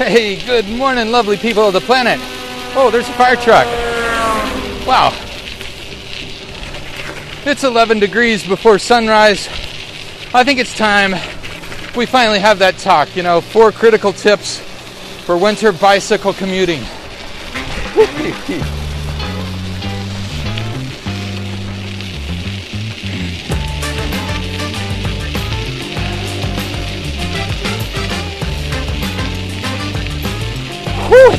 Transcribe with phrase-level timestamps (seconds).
[0.00, 2.18] Hey, good morning, lovely people of the planet.
[2.74, 3.66] Oh, there's a fire truck.
[4.86, 5.10] Wow.
[7.44, 9.46] It's 11 degrees before sunrise.
[10.32, 11.12] I think it's time
[11.94, 13.14] we finally have that talk.
[13.14, 14.58] You know, four critical tips
[15.26, 16.80] for winter bicycle commuting.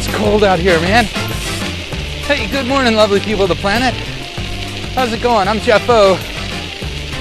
[0.03, 1.05] it's cold out here, man.
[2.25, 3.93] Hey, good morning, lovely people of the planet.
[4.95, 5.47] How's it going?
[5.47, 6.15] I'm Jeff O.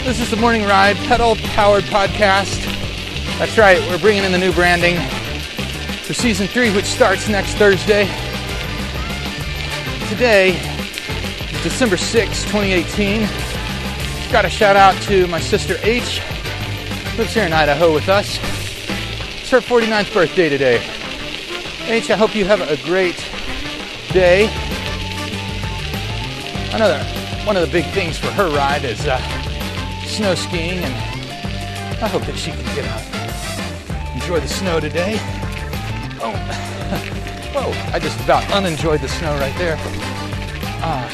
[0.03, 2.59] This is the Morning Ride pedal powered podcast.
[3.39, 4.97] That's right, we're bringing in the new branding
[6.05, 8.07] for season three, which starts next Thursday.
[10.09, 10.53] Today,
[11.63, 13.29] December 6, 2018.
[14.33, 16.23] Got a shout out to my sister H,
[17.19, 18.39] lives here in Idaho with us.
[19.39, 21.00] It's her 49th birthday today.
[21.91, 23.17] H, I hope you have a great
[24.13, 24.45] day.
[26.73, 27.03] Another
[27.45, 29.19] one of the big things for her ride is uh,
[30.07, 30.95] snow skiing, and
[32.03, 33.21] I hope that she can get out
[34.15, 35.17] enjoy the snow today.
[36.23, 36.33] Oh,
[37.53, 39.77] whoa, I just about unenjoyed the snow right there.
[40.83, 41.09] Uh,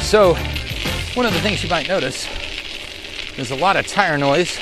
[0.00, 0.34] so,
[1.14, 2.26] one of the things you might notice
[3.38, 4.58] is a lot of tire noise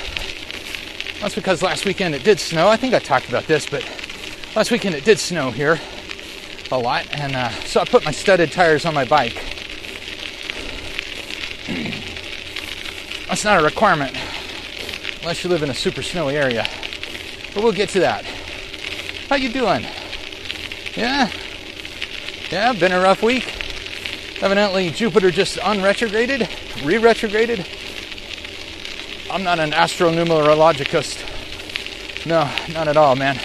[1.21, 2.67] that's because last weekend it did snow.
[2.67, 3.83] I think I talked about this, but
[4.55, 5.79] last weekend it did snow here
[6.71, 9.35] a lot, and uh, so I put my studded tires on my bike.
[13.27, 14.15] That's not a requirement
[15.21, 16.65] unless you live in a super snowy area.
[17.53, 18.23] But we'll get to that.
[19.29, 19.85] How you doing?
[20.95, 21.29] Yeah?
[22.49, 23.53] Yeah, been a rough week.
[24.41, 26.47] Evidently Jupiter just unretrograded,
[26.83, 27.67] re-retrograded.
[29.29, 31.35] I'm not an astronumerologist.
[32.25, 33.37] No, not at all, man.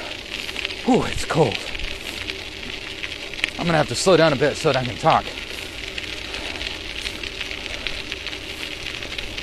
[0.88, 1.58] Ooh, it's cold.
[3.58, 5.24] I'm gonna have to slow down a bit so that I can talk.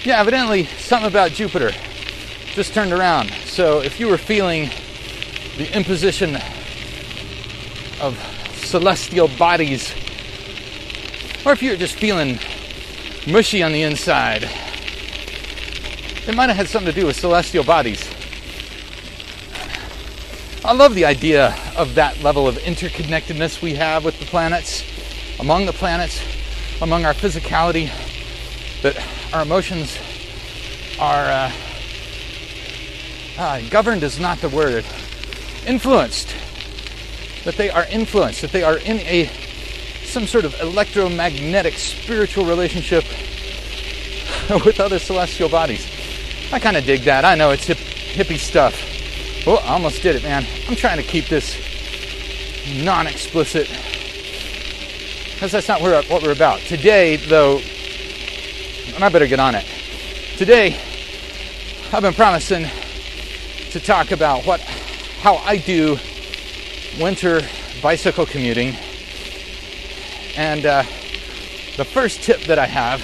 [0.06, 1.72] Yeah, evidently something about Jupiter
[2.53, 3.31] just turned around.
[3.46, 4.69] So if you were feeling
[5.58, 6.38] the imposition
[8.02, 8.18] of
[8.56, 9.91] celestial bodies,
[11.46, 12.40] or if you're just feeling
[13.28, 14.50] mushy on the inside,
[16.29, 18.07] it might have had something to do with celestial bodies.
[20.63, 24.84] I love the idea of that level of interconnectedness we have with the planets,
[25.40, 26.22] among the planets,
[26.84, 27.90] among our physicality,
[28.84, 29.03] that
[29.34, 29.97] our emotions
[31.00, 31.51] are uh,
[33.40, 34.85] uh, governed is not the word,
[35.66, 36.35] influenced.
[37.44, 39.31] That they are influenced, that they are in a
[40.03, 43.03] some sort of electromagnetic spiritual relationship
[44.66, 45.99] with other celestial bodies.
[46.52, 47.26] I kind of dig that.
[47.26, 48.76] I know it's hip, hippie stuff.
[49.46, 50.46] Oh, I almost did it, man.
[50.68, 51.58] I'm trying to keep this
[52.84, 53.68] non explicit
[55.34, 56.59] because that's not what we're about.
[56.62, 57.59] Today, though,
[58.94, 59.66] and I better get on it.
[60.38, 60.78] Today,
[61.94, 62.66] I've been promising
[63.72, 64.59] to talk about what,
[65.22, 65.98] how I do
[67.00, 67.42] winter
[67.82, 68.76] bicycle commuting.
[70.36, 70.84] And uh,
[71.78, 73.02] the first tip that I have,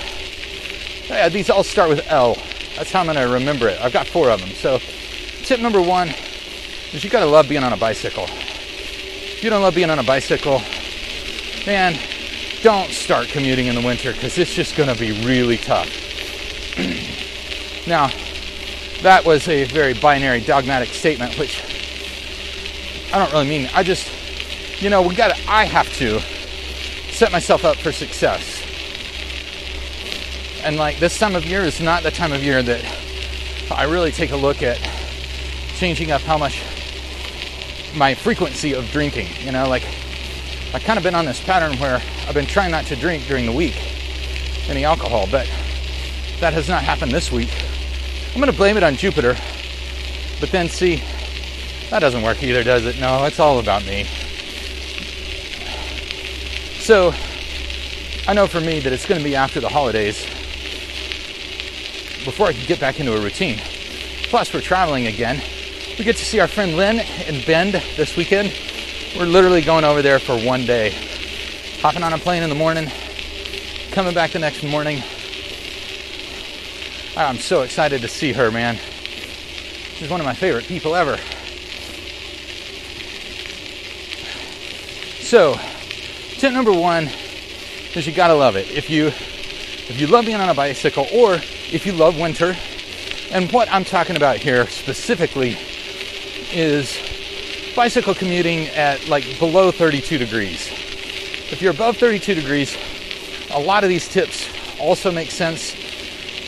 [1.09, 2.37] yeah, these all start with L.
[2.75, 3.79] That's how I'm to remember it.
[3.79, 4.49] I've got four of them.
[4.49, 4.79] So,
[5.43, 6.09] tip number one
[6.91, 8.25] is you got to love being on a bicycle.
[8.27, 10.61] If you don't love being on a bicycle,
[11.65, 11.97] man,
[12.61, 15.87] don't start commuting in the winter because it's just to be really tough.
[17.87, 18.09] now,
[19.01, 21.63] that was a very binary, dogmatic statement, which
[23.13, 23.69] I don't really mean.
[23.73, 24.09] I just,
[24.81, 26.19] you know, we got to, I have to
[27.11, 28.54] set myself up for success
[30.65, 32.83] and like this time of year is not the time of year that
[33.69, 34.79] I really take a look at
[35.75, 36.63] changing up how much
[37.95, 39.27] my frequency of drinking.
[39.41, 39.83] You know, like
[40.73, 43.45] I've kind of been on this pattern where I've been trying not to drink during
[43.45, 43.75] the week
[44.67, 45.45] any alcohol, but
[46.39, 47.53] that has not happened this week.
[48.33, 49.37] I'm going to blame it on Jupiter,
[50.39, 51.03] but then see,
[51.91, 52.99] that doesn't work either, does it?
[52.99, 54.05] No, it's all about me.
[56.79, 57.13] So,
[58.27, 60.25] I know for me that it's going to be after the holidays
[62.25, 63.57] before I can get back into a routine.
[64.23, 65.41] Plus, we're traveling again.
[65.97, 68.53] We get to see our friend Lynn in Bend this weekend.
[69.17, 70.89] We're literally going over there for one day.
[71.79, 72.91] Hopping on a plane in the morning,
[73.91, 75.01] coming back the next morning.
[77.15, 78.77] Ah, I'm so excited to see her, man.
[79.95, 81.17] She's one of my favorite people ever.
[85.21, 85.55] So,
[86.37, 87.09] tip number one
[87.95, 88.69] is you gotta love it.
[88.69, 91.39] If you if you love being on a bicycle or
[91.71, 92.55] if you love winter.
[93.31, 95.57] And what I'm talking about here specifically
[96.51, 96.97] is
[97.75, 100.69] bicycle commuting at like below 32 degrees.
[101.51, 102.77] If you're above 32 degrees,
[103.51, 104.47] a lot of these tips
[104.79, 105.75] also make sense.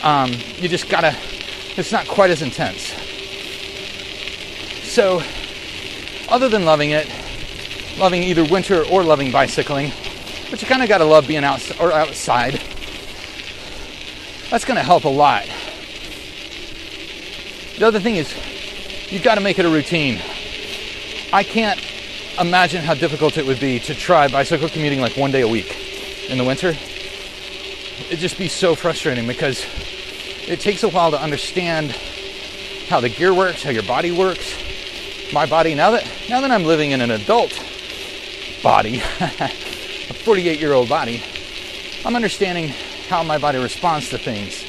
[0.02, 1.14] Um, you just gotta,
[1.76, 2.92] it's not quite as intense.
[4.84, 5.22] So,
[6.28, 7.08] other than loving it,
[7.98, 9.92] loving either winter or loving bicycling,
[10.50, 12.60] but you kind of gotta love being out or outside.
[14.50, 15.46] That's gonna help a lot.
[17.78, 18.34] The other thing is,
[19.12, 20.20] you've gotta make it a routine.
[21.32, 21.78] I can't
[22.40, 25.76] imagine how difficult it would be to try bicycle commuting like one day a week
[26.30, 26.68] in the winter.
[28.06, 29.66] It'd just be so frustrating because
[30.46, 31.92] it takes a while to understand
[32.88, 34.54] how the gear works, how your body works.
[35.30, 37.52] My body now that now that I'm living in an adult
[38.62, 39.48] body, a
[40.14, 41.22] 48 year old body,
[42.06, 42.72] I'm understanding
[43.08, 44.64] how my body responds to things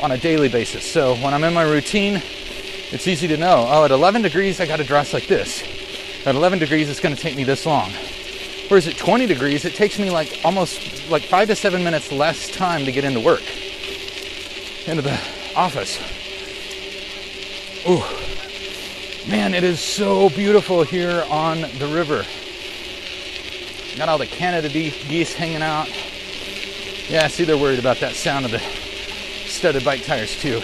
[0.00, 0.84] on a daily basis.
[0.90, 2.22] So when I'm in my routine,
[2.90, 5.62] it's easy to know, oh, at 11 degrees, I got to dress like this.
[6.26, 7.90] At 11 degrees, it's going to take me this long.
[8.68, 12.50] Whereas at 20 degrees, it takes me like almost like five to seven minutes less
[12.50, 13.42] time to get into work,
[14.86, 15.18] into the
[15.56, 15.98] office.
[17.88, 18.02] Ooh,
[19.28, 22.24] man, it is so beautiful here on the river.
[23.96, 25.88] Got all the Canada geese hanging out.
[27.08, 28.60] Yeah, I see they're worried about that sound of the
[29.46, 30.60] studded bike tires too.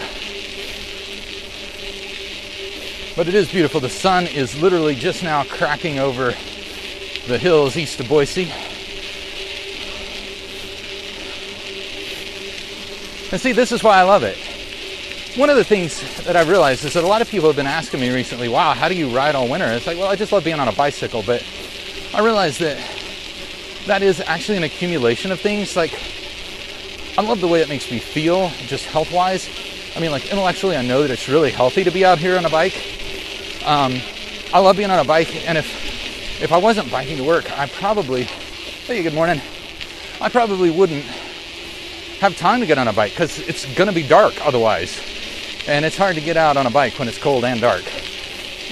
[3.15, 3.79] But it is beautiful.
[3.79, 6.33] The sun is literally just now cracking over
[7.27, 8.51] the hills east of Boise.
[13.31, 14.37] And see, this is why I love it.
[15.37, 17.67] One of the things that I've realized is that a lot of people have been
[17.67, 19.67] asking me recently, wow, how do you ride all winter?
[19.67, 21.45] It's like, well, I just love being on a bicycle, but
[22.13, 22.77] I realized that
[23.85, 25.75] that is actually an accumulation of things.
[25.75, 25.91] Like,
[27.19, 29.49] I love the way it makes me feel, just health wise.
[29.93, 32.45] I mean, like, intellectually, I know that it's really healthy to be out here on
[32.45, 32.81] a bike.
[33.65, 33.99] Um,
[34.53, 37.67] I love being on a bike, and if if I wasn't biking to work, I
[37.67, 39.41] probably, hey, good morning.
[40.21, 41.03] I probably wouldn't
[42.21, 44.97] have time to get on a bike because it's gonna be dark otherwise,
[45.67, 47.83] and it's hard to get out on a bike when it's cold and dark.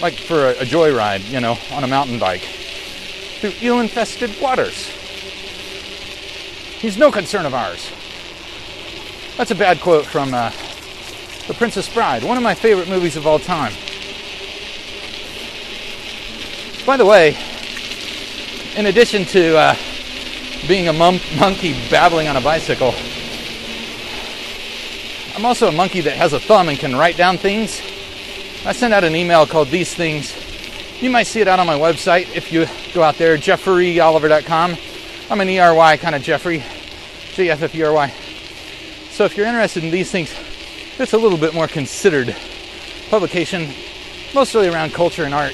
[0.02, 2.44] Like for a, a joyride, you know, on a mountain bike
[3.42, 4.88] through eel-infested waters.
[6.80, 7.92] He's no concern of ours.
[9.38, 10.50] That's a bad quote from uh,
[11.48, 13.72] The Princess Bride, one of my favorite movies of all time.
[16.88, 17.38] By the way,
[18.76, 19.76] in addition to uh,
[20.68, 22.96] being a mon- monkey babbling on a bicycle,
[25.36, 27.80] I'm also a monkey that has a thumb and can write down things.
[28.66, 30.34] I sent out an email called These Things.
[31.00, 34.78] You might see it out on my website if you go out there, jefferyoliver.com.
[35.30, 36.64] I'm an ERY kind of Jeffery,
[37.36, 38.14] J F F E R Y.
[39.18, 40.32] So if you're interested in these things,
[41.00, 42.36] it's a little bit more considered
[43.10, 43.68] publication,
[44.36, 45.54] mostly around culture and art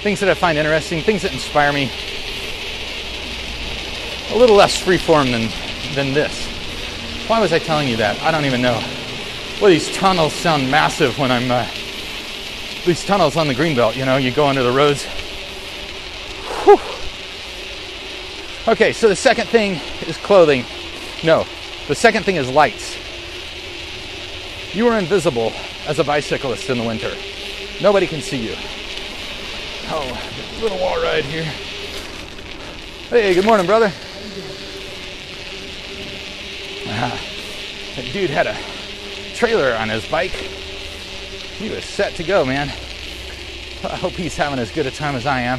[0.00, 1.92] things that I find interesting, things that inspire me.
[4.30, 5.50] A little less freeform than,
[5.94, 6.46] than this.
[7.28, 8.18] Why was I telling you that?
[8.22, 8.82] I don't even know.
[9.60, 11.50] Well, these tunnels sound massive when I'm.
[11.50, 11.68] Uh,
[12.86, 15.04] these tunnels on the greenbelt, you know, you go under the roads.
[16.64, 16.80] Whew.
[18.72, 20.64] Okay, so the second thing is clothing.
[21.22, 21.44] No,
[21.90, 22.96] the second thing is lights.
[24.72, 25.52] You are invisible
[25.88, 27.12] as a bicyclist in the winter.
[27.82, 28.54] Nobody can see you.
[29.88, 31.42] Oh, little wall ride here.
[33.08, 33.92] Hey, good morning, brother.
[36.86, 37.18] Uh,
[37.96, 38.56] that dude had a
[39.34, 40.30] trailer on his bike.
[40.30, 42.68] He was set to go, man.
[42.68, 45.58] I hope he's having as good a time as I am.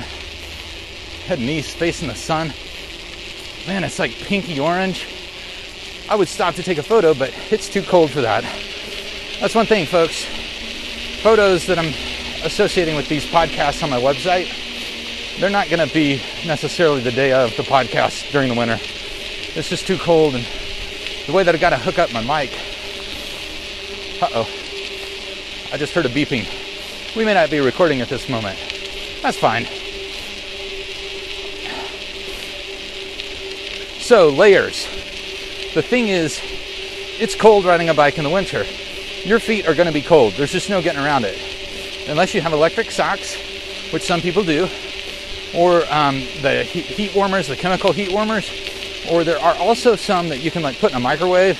[1.25, 2.53] Heading east, facing the sun.
[3.67, 5.20] Man, it's like pinky orange.
[6.09, 8.43] I would stop to take a photo, but it's too cold for that.
[9.39, 10.25] That's one thing, folks.
[11.23, 11.93] Photos that I'm
[12.43, 14.49] associating with these podcasts on my website,
[15.39, 18.77] they're not going to be necessarily the day of the podcast during the winter.
[19.55, 20.45] It's just too cold, and
[21.27, 22.51] the way that I got to hook up my mic.
[24.21, 24.49] Uh oh.
[25.73, 26.45] I just heard a beeping.
[27.15, 28.59] We may not be recording at this moment.
[29.21, 29.65] That's fine.
[33.99, 34.87] So, layers.
[35.73, 36.39] The thing is,
[37.19, 38.65] it's cold riding a bike in the winter.
[39.23, 40.33] Your feet are going to be cold.
[40.33, 41.37] There's just no getting around it
[42.07, 43.35] unless you have electric socks,
[43.93, 44.67] which some people do,
[45.55, 48.49] or um, the heat warmers, the chemical heat warmers,
[49.09, 51.57] or there are also some that you can like put in a microwave,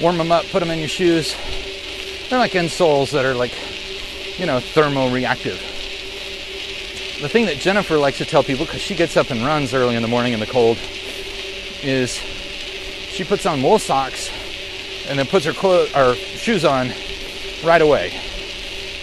[0.00, 1.36] warm them up, put them in your shoes.
[2.28, 3.52] They're like insoles that are like,
[4.38, 5.58] you know, thermoreactive.
[7.20, 9.96] The thing that Jennifer likes to tell people, because she gets up and runs early
[9.96, 10.78] in the morning in the cold,
[11.82, 12.18] is
[13.10, 14.30] she puts on wool socks
[15.08, 16.90] and then puts her, clo- her shoes on
[17.64, 18.12] right away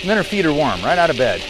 [0.02, 1.42] And then her feet are warm right out of bed.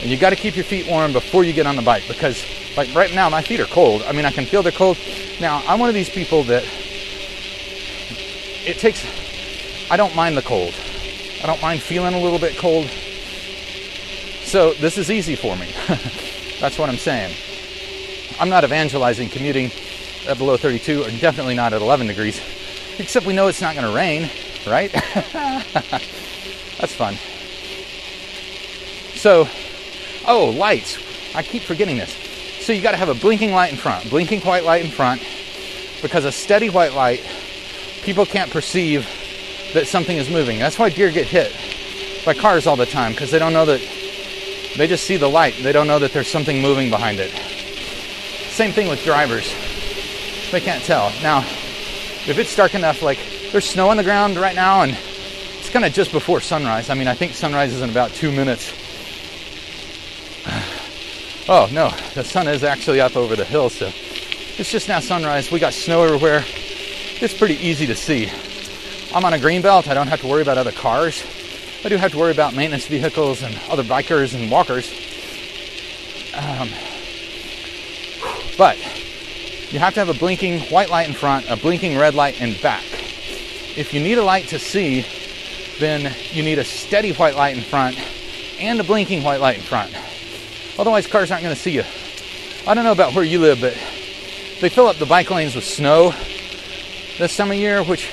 [0.00, 2.44] And you got to keep your feet warm before you get on the bike because,
[2.76, 4.02] like right now, my feet are cold.
[4.02, 4.98] I mean, I can feel they're cold.
[5.40, 6.64] Now, I'm one of these people that
[8.66, 9.04] it takes,
[9.90, 10.74] I don't mind the cold.
[11.42, 12.88] I don't mind feeling a little bit cold.
[14.42, 15.72] So this is easy for me.
[16.60, 17.34] That's what I'm saying.
[18.38, 19.70] I'm not evangelizing commuting
[20.26, 22.40] at below 32, or definitely not at 11 degrees,
[22.98, 24.30] except we know it's not going to rain,
[24.66, 24.92] right?
[26.78, 27.16] That's fun.
[29.14, 29.48] So,
[30.26, 30.98] oh, lights.
[31.34, 32.12] I keep forgetting this.
[32.60, 35.22] So you got to have a blinking light in front, blinking white light in front,
[36.02, 37.24] because a steady white light,
[38.02, 39.06] people can't perceive
[39.74, 40.58] that something is moving.
[40.58, 41.54] That's why deer get hit
[42.24, 43.80] by cars all the time, because they don't know that,
[44.76, 45.54] they just see the light.
[45.62, 47.30] They don't know that there's something moving behind it.
[48.50, 49.54] Same thing with drivers.
[50.50, 51.10] They can't tell.
[51.22, 53.18] Now, if it's dark enough, like
[53.52, 54.96] there's snow on the ground right now, and
[55.58, 56.90] it's kind of just before sunrise.
[56.90, 58.72] I mean, I think sunrise is in about two minutes.
[61.48, 63.86] Oh no, the sun is actually up over the hill, so
[64.58, 65.48] it's just now sunrise.
[65.48, 66.44] We got snow everywhere.
[67.20, 68.28] It's pretty easy to see.
[69.14, 69.86] I'm on a green belt.
[69.86, 71.24] I don't have to worry about other cars.
[71.84, 74.90] I do have to worry about maintenance vehicles and other bikers and walkers.
[76.34, 76.68] Um,
[78.58, 78.76] but
[79.70, 82.60] you have to have a blinking white light in front, a blinking red light in
[82.60, 82.84] back.
[83.76, 85.04] If you need a light to see,
[85.78, 87.98] then you need a steady white light in front
[88.58, 89.92] and a blinking white light in front.
[90.78, 91.84] Otherwise, cars aren't going to see you.
[92.66, 93.74] I don't know about where you live, but
[94.60, 96.12] they fill up the bike lanes with snow
[97.18, 98.08] this time of year, which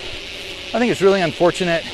[0.74, 1.86] I think is really unfortunate.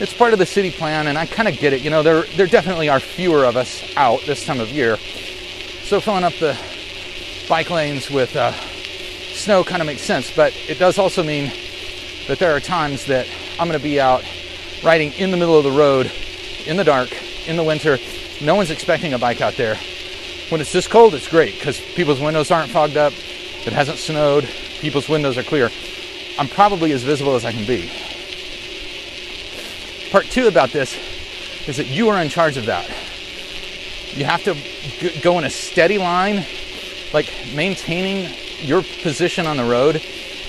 [0.00, 1.82] It's part of the city plan, and I kind of get it.
[1.82, 4.96] You know, there there definitely are fewer of us out this time of year,
[5.82, 6.58] so filling up the
[7.48, 8.52] bike lanes with uh,
[9.40, 10.30] snow kind of makes sense.
[10.34, 11.52] But it does also mean
[12.28, 13.26] that there are times that
[13.58, 14.24] I'm going to be out
[14.84, 16.10] riding in the middle of the road
[16.66, 17.10] in the dark
[17.46, 17.98] in the winter.
[18.40, 19.76] No one's expecting a bike out there.
[20.48, 23.12] When it's this cold, it's great because people's windows aren't fogged up.
[23.12, 24.44] It hasn't snowed.
[24.80, 25.70] People's windows are clear.
[26.38, 27.90] I'm probably as visible as I can be.
[30.10, 30.96] Part two about this
[31.68, 32.88] is that you are in charge of that.
[34.16, 34.56] You have to
[35.22, 36.44] go in a steady line,
[37.12, 40.02] like maintaining your position on the road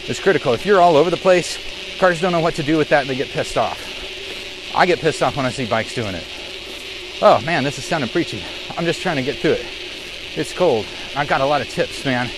[0.08, 0.54] is critical.
[0.54, 1.58] If you're all over the place,
[2.00, 3.80] cars don't know what to do with that and they get pissed off.
[4.76, 6.26] I get pissed off when I see bikes doing it.
[7.22, 8.44] Oh man, this is sounding preachy.
[8.78, 9.66] I'm just trying to get through it.
[10.36, 10.86] It's cold.
[11.16, 12.30] I've got a lot of tips, man.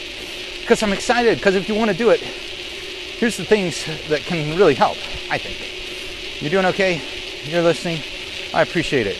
[0.59, 4.57] Because I'm excited, because if you want to do it, here's the things that can
[4.57, 4.97] really help,
[5.29, 6.41] I think.
[6.41, 7.01] You're doing okay?
[7.43, 8.01] You're listening?
[8.53, 9.17] I appreciate it.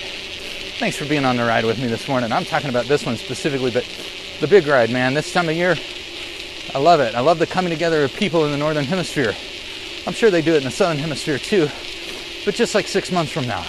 [0.80, 2.32] Thanks for being on the ride with me this morning.
[2.32, 3.86] I'm talking about this one specifically, but
[4.40, 5.14] the big ride, man.
[5.14, 5.76] This time of year,
[6.76, 7.14] I love it.
[7.14, 9.34] I love the coming together of people in the northern hemisphere.
[10.08, 11.70] I'm sure they do it in the southern hemisphere too,
[12.46, 13.64] but just like six months from now.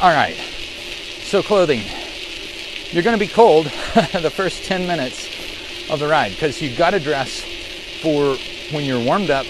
[0.00, 0.36] All right.
[1.24, 1.82] So clothing.
[2.90, 3.66] You're going to be cold
[4.22, 7.42] the first 10 minutes of the ride because you've got to dress
[8.00, 8.36] for
[8.74, 9.46] when you're warmed up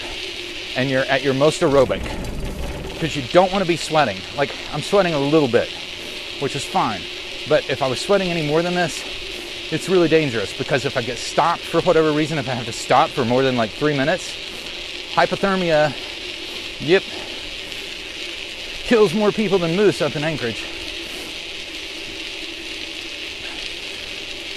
[0.75, 2.03] and you're at your most aerobic
[2.93, 4.17] because you don't want to be sweating.
[4.35, 5.69] Like I'm sweating a little bit,
[6.41, 6.99] which is fine.
[7.47, 9.18] But if I was sweating any more than this,
[9.71, 12.71] it's really dangerous because if I get stopped for whatever reason, if I have to
[12.71, 14.35] stop for more than like three minutes,
[15.13, 15.93] hypothermia,
[16.79, 17.03] yep,
[18.83, 20.65] kills more people than moose up in Anchorage.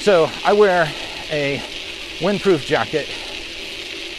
[0.00, 0.90] So I wear
[1.30, 1.58] a
[2.18, 3.08] windproof jacket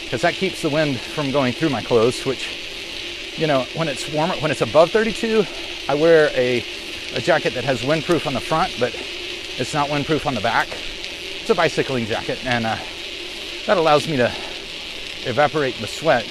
[0.03, 4.07] because that keeps the wind from going through my clothes, which, you know, when it's
[4.13, 5.43] warmer, when it's above 32,
[5.89, 6.63] I wear a,
[7.15, 8.95] a jacket that has windproof on the front, but
[9.57, 10.67] it's not windproof on the back.
[10.71, 12.77] It's a bicycling jacket, and uh,
[13.65, 14.31] that allows me to
[15.25, 16.25] evaporate the sweat.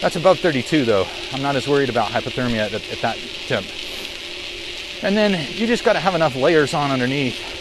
[0.00, 1.06] That's above 32 though.
[1.32, 3.66] I'm not as worried about hypothermia at, at that temp.
[5.02, 7.54] And then you just got to have enough layers on underneath.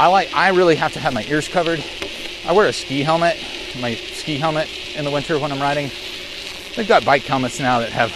[0.00, 1.84] I like I really have to have my ears covered.
[2.46, 3.36] I wear a ski helmet,
[3.80, 5.90] my ski helmet in the winter when I'm riding.
[6.74, 8.12] They've got bike helmets now that have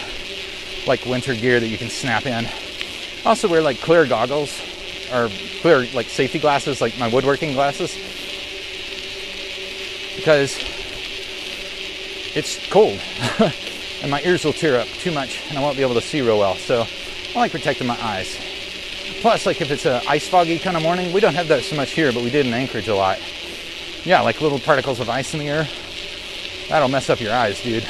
[0.87, 2.47] like winter gear that you can snap in.
[3.27, 4.57] I also wear like clear goggles
[5.11, 5.27] or
[5.59, 7.93] clear like safety glasses, like my woodworking glasses.
[10.15, 10.55] Because
[12.33, 13.01] it's cold
[14.01, 16.21] and my ears will tear up too much and I won't be able to see
[16.21, 16.55] real well.
[16.55, 16.87] So
[17.35, 18.39] I like protecting my eyes.
[19.19, 21.75] Plus, like if it's a ice foggy kind of morning, we don't have that so
[21.75, 23.19] much here, but we did in Anchorage a lot.
[24.05, 25.67] Yeah, like little particles of ice in the air.
[26.69, 27.85] That'll mess up your eyes, dude.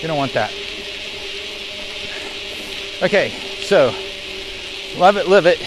[0.00, 0.52] You don't want that.
[3.02, 3.30] Okay,
[3.62, 3.92] so
[4.96, 5.60] love it, live it.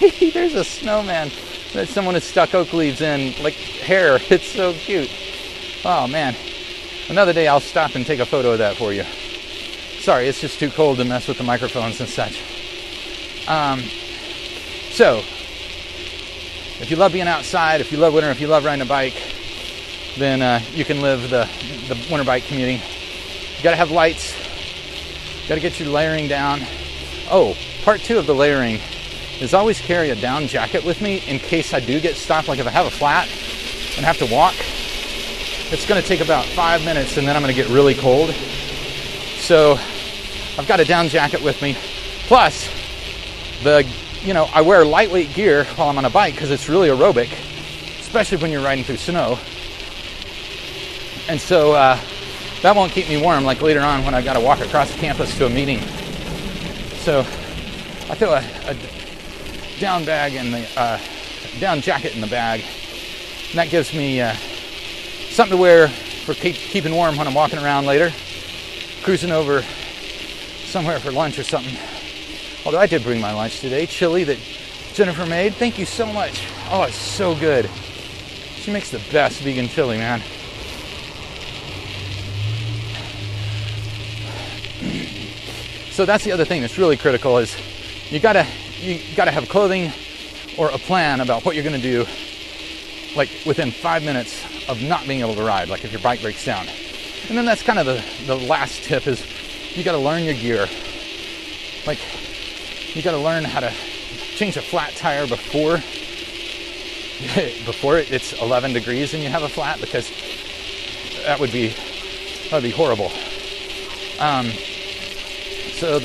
[0.32, 1.30] There's a snowman
[1.72, 4.18] that someone has stuck oak leaves in, like hair.
[4.30, 5.10] It's so cute.
[5.84, 6.34] Oh man.
[7.08, 9.04] Another day I'll stop and take a photo of that for you.
[10.00, 12.42] Sorry, it's just too cold to mess with the microphones and such.
[13.48, 13.80] Um,
[14.90, 15.18] so,
[16.80, 19.20] if you love being outside, if you love winter, if you love riding a bike,
[20.16, 21.48] then uh, you can live the,
[21.88, 22.80] the winter bike commuting.
[23.56, 24.34] You gotta have lights,
[25.48, 26.60] gotta get your layering down.
[27.30, 28.80] Oh, part two of the layering
[29.40, 32.48] is always carry a down jacket with me in case I do get stopped.
[32.48, 33.28] Like if I have a flat
[33.96, 34.54] and have to walk,
[35.70, 38.30] it's gonna take about five minutes and then I'm gonna get really cold.
[39.38, 39.78] So
[40.58, 41.76] I've got a down jacket with me.
[42.26, 42.68] Plus,
[43.62, 43.86] the
[44.22, 47.30] you know, I wear lightweight gear while I'm on a bike because it's really aerobic,
[48.00, 49.38] especially when you're riding through snow.
[51.28, 51.98] And so uh,
[52.62, 55.36] that won't keep me warm like later on when I've got to walk across campus
[55.38, 55.80] to a meeting.
[57.08, 58.76] So I throw a, a
[59.80, 61.00] down bag and the uh,
[61.58, 62.62] down jacket in the bag,
[63.48, 64.34] and that gives me uh,
[65.30, 68.12] something to wear for keep, keeping warm when I'm walking around later,
[69.04, 69.62] cruising over
[70.66, 71.78] somewhere for lunch or something.
[72.66, 74.36] Although I did bring my lunch today, chili that
[74.92, 75.54] Jennifer made.
[75.54, 76.46] Thank you so much.
[76.68, 77.70] Oh, it's so good.
[78.56, 80.20] She makes the best vegan chili, man.
[85.98, 87.56] So that's the other thing that's really critical is
[88.08, 88.46] you gotta
[88.78, 89.90] you gotta have clothing
[90.56, 92.06] or a plan about what you're gonna do
[93.16, 96.44] like within five minutes of not being able to ride, like if your bike breaks
[96.44, 96.68] down.
[97.28, 99.26] And then that's kind of the, the last tip is
[99.76, 100.68] you gotta learn your gear.
[101.84, 101.98] Like
[102.94, 103.72] you gotta learn how to
[104.36, 105.78] change a flat tire before
[107.66, 110.08] before it's 11 degrees and you have a flat because
[111.24, 111.74] that would be
[112.50, 113.10] that would be horrible.
[114.20, 114.52] Um,
[115.78, 116.00] so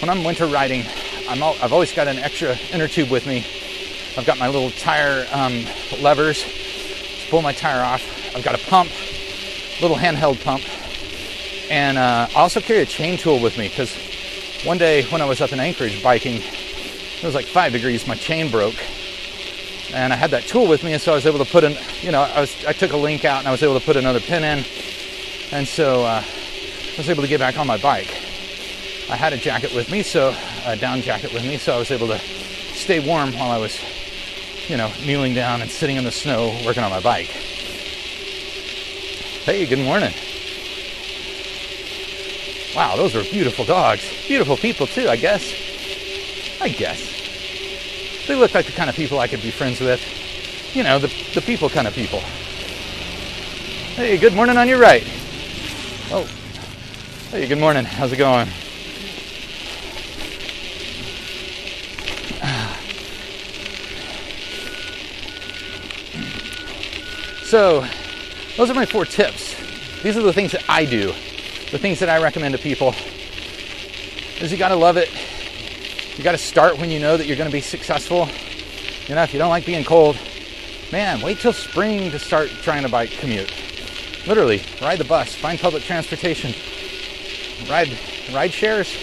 [0.00, 0.82] when I'm winter riding,
[1.28, 3.44] I'm all, I've always got an extra inner tube with me.
[4.16, 5.66] I've got my little tire um,
[6.00, 8.02] levers to pull my tire off.
[8.34, 8.90] I've got a pump,
[9.82, 10.62] little handheld pump,
[11.70, 13.94] and uh, I also carry a chain tool with me because
[14.64, 18.06] one day when I was up in Anchorage biking, it was like five degrees.
[18.06, 18.76] My chain broke,
[19.92, 21.76] and I had that tool with me, and so I was able to put in.
[22.00, 23.96] You know, I was I took a link out and I was able to put
[23.96, 24.64] another pin in,
[25.52, 28.17] and so uh, I was able to get back on my bike.
[29.10, 31.90] I had a jacket with me, so a down jacket with me, so I was
[31.90, 33.80] able to stay warm while I was,
[34.68, 37.28] you know, kneeling down and sitting in the snow working on my bike.
[39.44, 40.12] Hey, good morning.
[42.76, 44.04] Wow, those are beautiful dogs.
[44.26, 45.54] Beautiful people too, I guess.
[46.60, 48.26] I guess.
[48.26, 50.02] They look like the kind of people I could be friends with.
[50.76, 52.20] You know, the, the people kind of people.
[53.96, 55.02] Hey, good morning on your right.
[56.10, 56.28] Oh,
[57.30, 57.86] hey, good morning.
[57.86, 58.48] How's it going?
[67.48, 67.82] So,
[68.58, 69.56] those are my four tips.
[70.02, 71.06] These are the things that I do,
[71.70, 72.94] the things that I recommend to people.
[74.38, 75.08] Is you got to love it.
[76.18, 78.28] You got to start when you know that you're to be successful.
[79.06, 80.18] You know, if you don't like being cold,
[80.92, 83.50] man, wait till spring to start trying to bike commute.
[84.26, 86.52] Literally, ride the bus, find public transportation,
[87.66, 87.98] ride
[88.34, 88.94] ride shares,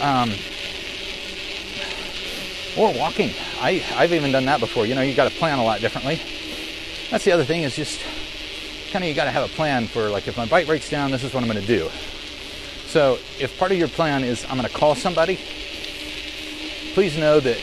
[0.00, 0.32] um,
[2.76, 3.30] or walking.
[3.60, 4.86] I, I've even done that before.
[4.86, 6.20] You know, you got to plan a lot differently
[7.14, 8.00] that's the other thing is just
[8.90, 11.12] kind of you got to have a plan for like if my bike breaks down,
[11.12, 11.88] this is what I'm going to do.
[12.86, 15.38] So if part of your plan is I'm going to call somebody,
[16.92, 17.56] please know that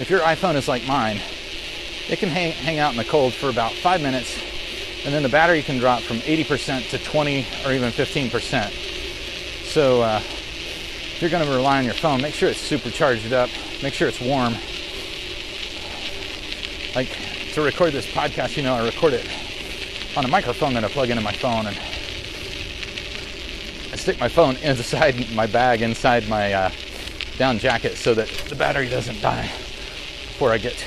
[0.00, 1.20] if your iPhone is like mine,
[2.08, 4.36] it can hang, hang out in the cold for about five minutes,
[5.04, 9.66] and then the battery can drop from 80% to 20 or even 15%.
[9.66, 13.32] So uh, if you're going to rely on your phone, make sure it's super charged
[13.32, 13.50] up,
[13.84, 14.54] make sure it's warm.
[16.96, 17.23] Like
[17.54, 19.28] to record this podcast, you know, I record it
[20.16, 21.78] on a microphone that I plug into my phone, and
[23.92, 26.70] I stick my phone inside my bag, inside my uh,
[27.38, 30.84] down jacket, so that the battery doesn't die before I get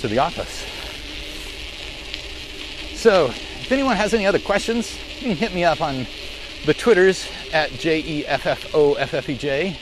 [0.00, 0.66] to the office.
[2.94, 6.06] So, if anyone has any other questions, you can hit me up on
[6.66, 9.78] the Twitters at J E F F O F F E J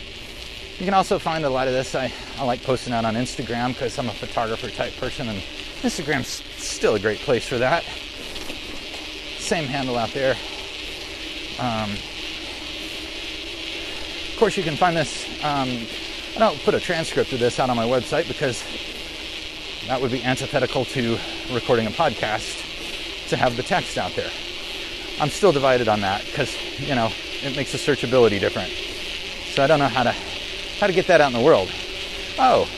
[0.78, 1.94] you can also find a lot of this.
[1.94, 5.42] I, I like posting out on Instagram because I'm a photographer type person, and
[5.86, 7.84] Instagram's still a great place for that.
[9.38, 10.34] Same handle out there.
[11.60, 11.92] Um,
[14.32, 15.28] of course, you can find this.
[15.44, 15.86] Um,
[16.34, 18.64] I don't put a transcript of this out on my website because
[19.86, 21.18] that would be antithetical to
[21.52, 24.30] recording a podcast to have the text out there.
[25.20, 27.12] I'm still divided on that because, you know,
[27.44, 28.70] it makes the searchability different.
[29.54, 30.12] So I don't know how to
[30.80, 31.70] how to get that out in the world.
[32.40, 32.68] Oh,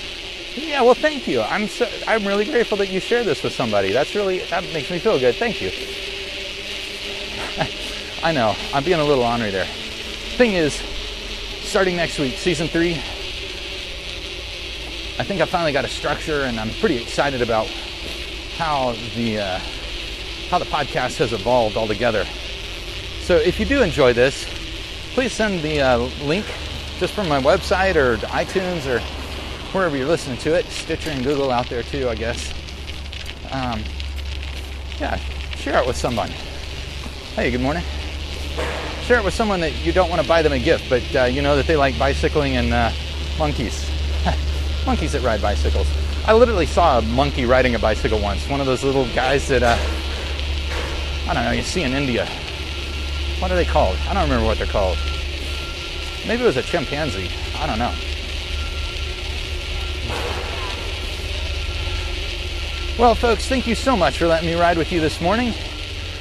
[0.54, 0.82] yeah.
[0.82, 1.42] Well, thank you.
[1.42, 3.92] I'm so, I'm really grateful that you share this with somebody.
[3.92, 5.34] That's really that makes me feel good.
[5.37, 5.70] Thank you.
[8.22, 9.66] I know I'm being a little ornery there.
[10.37, 10.74] thing is,
[11.62, 12.94] starting next week, season three,
[15.18, 17.66] I think I finally got a structure, and I'm pretty excited about
[18.56, 19.58] how the uh,
[20.48, 22.24] how the podcast has evolved altogether.
[23.20, 24.46] So if you do enjoy this,
[25.12, 26.46] please send the uh, link
[26.98, 29.00] just from my website or iTunes or
[29.72, 32.52] wherever you're listening to it, Stitcher and Google out there too, I guess.
[33.50, 33.83] Um,
[34.98, 35.16] yeah,
[35.57, 36.31] share it with someone.
[37.35, 37.85] Hey, good morning.
[39.02, 41.24] Share it with someone that you don't want to buy them a gift, but uh,
[41.24, 42.90] you know that they like bicycling and uh,
[43.38, 43.88] monkeys.
[44.87, 45.87] monkeys that ride bicycles.
[46.26, 48.48] I literally saw a monkey riding a bicycle once.
[48.48, 49.78] One of those little guys that, uh,
[51.28, 52.26] I don't know, you see in India.
[53.38, 53.96] What are they called?
[54.09, 54.98] I don't remember what they're called.
[56.26, 57.31] Maybe it was a chimpanzee.
[57.57, 57.94] I don't know.
[62.98, 65.54] Well, folks, thank you so much for letting me ride with you this morning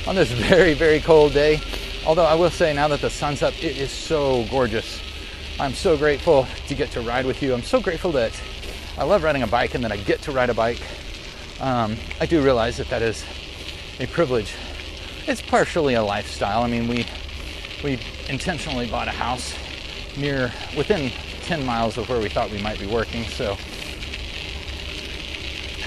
[0.05, 1.59] on this very, very cold day.
[2.05, 5.01] Although I will say, now that the sun's up, it is so gorgeous.
[5.59, 7.55] I'm so grateful to get to ride with you.
[7.55, 8.39] I'm so grateful that
[8.95, 10.79] I love riding a bike and that I get to ride a bike.
[11.59, 13.25] Um, I do realize that that is
[13.99, 14.53] a privilege.
[15.25, 16.61] It's partially a lifestyle.
[16.61, 17.07] I mean, we
[17.83, 19.55] we intentionally bought a house
[20.15, 21.09] near within
[21.41, 23.57] 10 miles of where we thought we might be working, so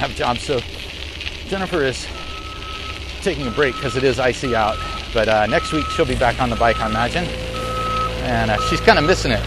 [0.00, 0.42] have jobs.
[0.42, 0.60] So
[1.50, 2.06] Jennifer is
[3.22, 4.78] taking a break because it is icy out,
[5.12, 7.24] but uh, next week she'll be back on the bike, I imagine,
[8.22, 9.42] and uh, she's kind of missing it.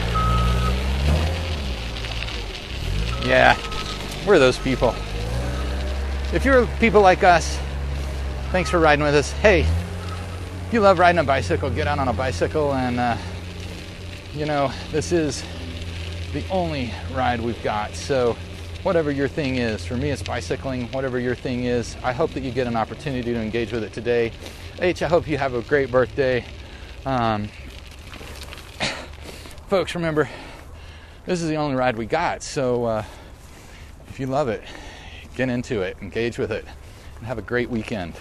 [3.25, 3.57] Yeah,
[4.27, 4.93] we're those people.
[6.33, 7.57] If you're people like us,
[8.51, 9.31] thanks for riding with us.
[9.31, 12.73] Hey, if you love riding a bicycle, get out on a bicycle.
[12.73, 13.15] And, uh,
[14.33, 15.41] you know, this is
[16.33, 17.95] the only ride we've got.
[17.95, 18.35] So,
[18.83, 22.41] whatever your thing is, for me it's bicycling, whatever your thing is, I hope that
[22.41, 24.31] you get an opportunity to engage with it today.
[24.79, 26.45] H, I hope you have a great birthday.
[27.05, 27.47] Um,
[29.67, 30.29] folks, remember,
[31.25, 32.43] this is the only ride we got.
[32.43, 33.03] So uh,
[34.09, 34.61] if you love it,
[35.35, 36.65] get into it, engage with it,
[37.17, 38.13] and have a great weekend.